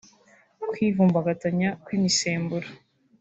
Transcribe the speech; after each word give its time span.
kwivumbagatanya 0.71 1.69
kw’imisemburo 1.83 2.69